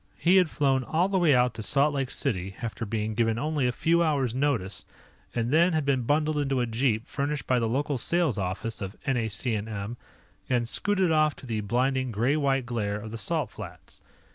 He 0.17 0.37
had 0.37 0.49
flown 0.49 0.83
all 0.83 1.07
the 1.09 1.19
way 1.19 1.35
out 1.35 1.53
to 1.53 1.61
Salt 1.61 1.93
Lake 1.93 2.09
City 2.09 2.55
after 2.63 2.87
being 2.87 3.13
given 3.13 3.37
only 3.37 3.67
a 3.67 3.71
few 3.71 4.01
hours 4.01 4.33
notice, 4.33 4.83
and 5.35 5.51
then 5.51 5.73
had 5.73 5.85
been 5.85 6.01
bundled 6.01 6.39
into 6.39 6.59
a 6.59 6.65
jeep 6.65 7.07
furnished 7.07 7.45
by 7.45 7.59
the 7.59 7.69
local 7.69 7.99
sales 7.99 8.39
office 8.39 8.81
of 8.81 8.95
NAC&M 9.05 9.97
and 10.49 10.67
scooted 10.67 11.11
off 11.11 11.35
to 11.35 11.45
the 11.45 11.61
blinding 11.61 12.11
gray 12.11 12.35
white 12.35 12.65
glare 12.65 12.99
of 12.99 13.11
the 13.11 13.17
Salt 13.19 13.51
Flats. 13.51 14.01